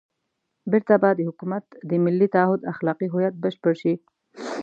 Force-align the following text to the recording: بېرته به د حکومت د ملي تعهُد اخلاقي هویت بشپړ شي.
بېرته 0.71 0.93
به 1.01 1.09
د 1.15 1.19
حکومت 1.29 1.65
د 1.89 1.91
ملي 2.03 2.27
تعهُد 2.35 2.61
اخلاقي 2.73 3.07
هویت 3.13 3.35
بشپړ 3.43 3.73
شي. 3.81 3.93